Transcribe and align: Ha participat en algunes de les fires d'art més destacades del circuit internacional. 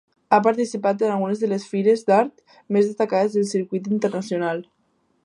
Ha 0.35 0.37
participat 0.45 1.03
en 1.07 1.11
algunes 1.15 1.43
de 1.43 1.49
les 1.51 1.67
fires 1.73 2.03
d'art 2.07 2.33
més 2.77 2.89
destacades 2.93 3.37
del 3.39 3.49
circuit 3.55 3.91
internacional. 3.99 4.65